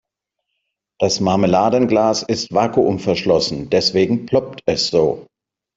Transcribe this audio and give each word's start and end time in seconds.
Das 0.99 1.19
Marmeladenglas 1.19 2.23
ist 2.23 2.51
vakuumverschlossen, 2.51 3.69
deswegen 3.69 4.25
ploppt 4.25 4.63
es 4.65 4.87
so. 4.87 5.27